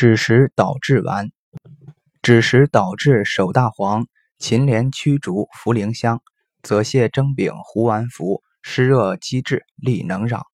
[0.00, 1.30] 枳实导致丸，
[2.22, 4.06] 枳实导致手大黄，
[4.38, 6.22] 芩连驱逐茯苓香，
[6.62, 10.49] 泽泻蒸饼胡丸服，湿热积滞，力能扰。